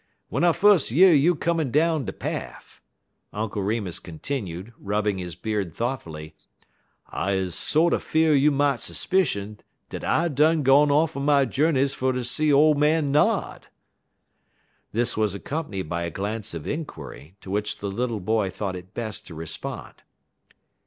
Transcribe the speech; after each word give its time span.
W'en 0.31 0.43
I 0.43 0.51
fus' 0.51 0.89
year 0.91 1.13
you 1.13 1.35
comin' 1.35 1.69
down 1.69 2.05
de 2.05 2.11
paf," 2.11 2.81
Uncle 3.31 3.61
Remus 3.61 3.99
continued, 3.99 4.73
rubbing 4.79 5.19
his 5.19 5.35
beard 5.35 5.75
thoughtfully, 5.75 6.33
"I 7.11 7.33
'uz 7.35 7.53
sorter 7.53 7.99
fear'd 7.99 8.39
you 8.41 8.49
mought 8.49 8.79
'spicion 8.79 9.59
dat 9.91 10.03
I 10.03 10.29
done 10.29 10.63
gone 10.63 10.89
off 10.89 11.15
on 11.15 11.25
my 11.25 11.45
journeys 11.45 11.93
fer 11.93 12.13
ter 12.13 12.23
see 12.23 12.51
ole 12.51 12.73
man 12.73 13.11
Nod." 13.11 13.67
This 14.91 15.15
was 15.15 15.35
accompanied 15.35 15.87
by 15.87 16.01
a 16.01 16.09
glance 16.09 16.55
of 16.55 16.65
inquiry, 16.65 17.35
to 17.41 17.51
which 17.51 17.77
the 17.77 17.91
little 17.91 18.19
boy 18.19 18.49
thought 18.49 18.75
it 18.75 18.95
best 18.95 19.27
to 19.27 19.35
respond. 19.35 20.01